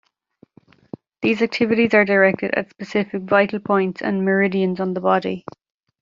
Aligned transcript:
These 1.21 1.43
activities 1.43 1.93
are 1.93 2.05
directed 2.05 2.55
at 2.55 2.71
specific 2.71 3.21
vital 3.21 3.59
points 3.59 4.01
and 4.01 4.25
meridians 4.25 4.79
on 4.79 4.95
the 4.95 4.99
body. 4.99 5.45